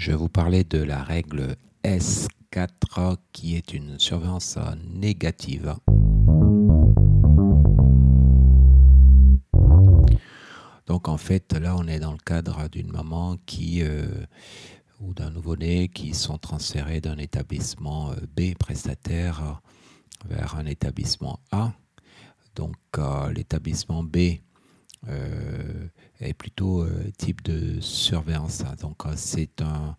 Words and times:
je 0.00 0.12
vous 0.12 0.30
parler 0.30 0.64
de 0.64 0.82
la 0.82 1.02
règle 1.02 1.56
S4 1.84 3.18
qui 3.32 3.54
est 3.54 3.74
une 3.74 3.98
surveillance 3.98 4.58
négative. 4.94 5.76
Donc 10.86 11.06
en 11.06 11.18
fait, 11.18 11.52
là, 11.52 11.76
on 11.76 11.86
est 11.86 12.00
dans 12.00 12.12
le 12.12 12.18
cadre 12.24 12.66
d'une 12.70 12.90
maman 12.90 13.36
qui 13.44 13.82
euh, 13.82 14.24
ou 15.00 15.12
d'un 15.12 15.28
nouveau-né 15.28 15.88
qui 15.88 16.14
sont 16.14 16.38
transférés 16.38 17.02
d'un 17.02 17.18
établissement 17.18 18.12
euh, 18.12 18.14
B 18.34 18.54
prestataire 18.58 19.60
vers 20.24 20.56
un 20.56 20.64
établissement 20.64 21.40
A. 21.52 21.74
Donc 22.56 22.76
euh, 22.96 23.30
l'établissement 23.34 24.02
B 24.02 24.40
est 25.08 26.34
plutôt 26.34 26.86
type 27.16 27.42
de 27.42 27.80
surveillance. 27.80 28.62
Donc 28.80 29.02
c'est 29.16 29.62
un, 29.62 29.96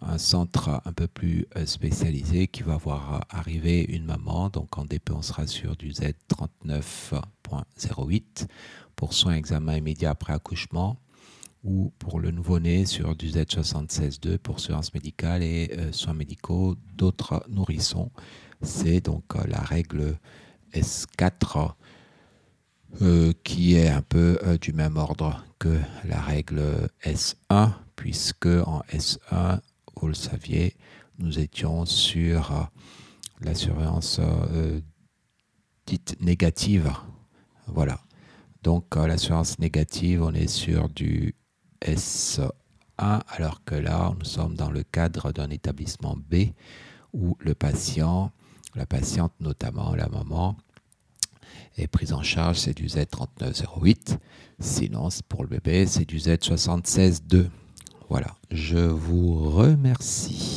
un, 0.00 0.18
centre 0.18 0.82
un 0.84 0.92
peu 0.92 1.06
plus 1.06 1.46
spécialisé 1.64 2.48
qui 2.48 2.62
va 2.62 2.76
voir 2.76 3.24
arriver 3.30 3.84
une 3.84 4.04
maman. 4.04 4.48
Donc 4.48 4.76
en 4.78 4.84
DP, 4.84 5.12
on 5.12 5.22
sera 5.22 5.46
sur 5.46 5.76
du 5.76 5.92
Z39.08 5.92 8.48
pour 8.96 9.14
soins 9.14 9.34
examen 9.34 9.76
immédiat 9.76 10.10
après 10.10 10.32
accouchement 10.32 10.98
ou 11.64 11.92
pour 11.98 12.20
le 12.20 12.30
nouveau-né 12.30 12.86
sur 12.86 13.16
du 13.16 13.28
Z76.2 13.28 14.38
pour 14.38 14.60
surveillance 14.60 14.94
médicale 14.94 15.42
et 15.42 15.70
euh, 15.76 15.92
soins 15.92 16.14
médicaux 16.14 16.76
d'autres 16.96 17.44
nourrissons. 17.48 18.10
C'est 18.62 19.00
donc 19.00 19.24
euh, 19.34 19.44
la 19.46 19.60
règle 19.60 20.18
S4 20.72 21.72
euh, 23.02 23.32
qui 23.44 23.67
un 23.88 24.02
peu 24.02 24.38
du 24.60 24.72
même 24.72 24.96
ordre 24.96 25.44
que 25.58 25.80
la 26.04 26.20
règle 26.20 26.88
S1 27.04 27.72
puisque 27.96 28.46
en 28.46 28.82
S1, 28.92 29.60
vous 29.96 30.08
le 30.08 30.14
saviez, 30.14 30.76
nous 31.18 31.38
étions 31.38 31.84
sur 31.84 32.70
la 33.40 33.54
surveillance 33.54 34.20
dite 35.86 36.16
négative. 36.20 36.92
Voilà. 37.66 38.00
Donc 38.62 38.94
l'assurance 38.96 39.58
négative, 39.58 40.22
on 40.22 40.32
est 40.34 40.48
sur 40.48 40.88
du 40.88 41.34
S1, 41.82 42.50
alors 42.98 43.64
que 43.64 43.74
là, 43.74 44.14
nous 44.18 44.24
sommes 44.24 44.54
dans 44.54 44.70
le 44.70 44.82
cadre 44.82 45.32
d'un 45.32 45.50
établissement 45.50 46.16
B 46.16 46.52
où 47.12 47.36
le 47.40 47.54
patient, 47.54 48.32
la 48.74 48.86
patiente 48.86 49.32
notamment, 49.40 49.94
la 49.94 50.08
maman, 50.08 50.56
est 51.76 51.86
prise 51.86 52.12
en 52.12 52.22
charge, 52.22 52.58
c'est 52.58 52.74
du 52.74 52.86
Z3908. 52.86 54.18
Sinon, 54.60 55.08
pour 55.28 55.42
le 55.42 55.48
bébé, 55.48 55.86
c'est 55.86 56.04
du 56.04 56.18
Z76.2. 56.18 57.46
Voilà, 58.08 58.34
je 58.50 58.78
vous 58.78 59.50
remercie. 59.50 60.47